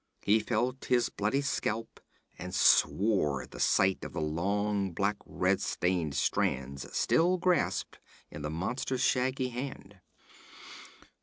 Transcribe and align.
He 0.23 0.39
felt 0.39 0.85
his 0.85 1.09
bloody 1.09 1.41
scalp 1.41 1.99
and 2.39 2.55
swore 2.55 3.43
at 3.43 3.51
the 3.51 3.59
sight 3.59 4.03
of 4.03 4.13
the 4.13 4.19
long 4.19 4.93
black 4.93 5.17
red 5.27 5.61
stained 5.61 6.15
strands 6.15 6.91
still 6.97 7.37
grasped 7.37 7.99
in 8.31 8.41
the 8.41 8.49
monster's 8.49 9.01
shaggy 9.01 9.49
hand. 9.49 9.99